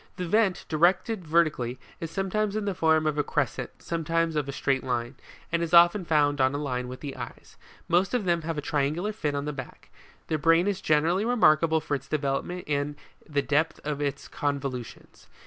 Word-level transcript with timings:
The 0.15 0.25
vent, 0.27 0.65
directed 0.67 1.27
vertically, 1.27 1.77
is 1.99 2.09
sometimes 2.09 2.55
in 2.55 2.65
the 2.65 2.73
form 2.73 3.05
of 3.05 3.19
a 3.19 3.23
crescent, 3.23 3.83
sometimes 3.83 4.35
of 4.35 4.49
a 4.49 4.51
straight 4.51 4.83
line, 4.83 5.13
and 5.51 5.61
is 5.61 5.75
often 5.75 6.05
found 6.05 6.41
on 6.41 6.55
a 6.55 6.57
line 6.57 6.87
with 6.87 7.01
the 7.01 7.15
eyes. 7.15 7.55
Most 7.87 8.15
of 8.15 8.25
them 8.25 8.41
have 8.41 8.57
a 8.57 8.61
triangular 8.61 9.13
fin 9.13 9.35
on 9.35 9.45
the 9.45 9.53
back. 9.53 9.89
Their 10.25 10.39
brain 10.39 10.65
is 10.67 10.81
generally 10.81 11.23
remarkable 11.23 11.81
for 11.81 11.93
its 11.93 12.07
developement 12.07 12.63
and 12.67 12.95
the 13.29 13.43
depth 13.43 13.79
of 13.83 14.01
its 14.01 14.27
convolutions. 14.27 15.27